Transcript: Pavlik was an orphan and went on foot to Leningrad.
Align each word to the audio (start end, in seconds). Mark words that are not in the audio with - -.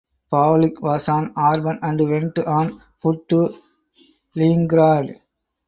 Pavlik 0.33 0.81
was 0.81 1.07
an 1.09 1.31
orphan 1.37 1.77
and 1.83 2.09
went 2.09 2.35
on 2.39 2.81
foot 3.03 3.29
to 3.29 3.53
Leningrad. 4.35 5.21